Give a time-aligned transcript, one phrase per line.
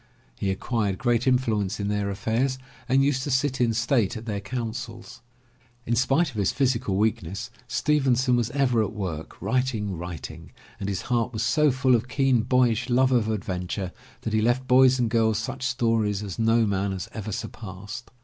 [0.35, 2.57] He acquired great influence in their affairs
[2.89, 5.21] and used to sit in state at their councils.
[5.85, 11.03] In spite of his physical weakness, Stevenson was ever at work, writing, writing, and his
[11.03, 13.91] heart was so full of keen boyish love of adventure
[14.21, 18.09] that he left boys and girls such stories as no man has ever surpassed.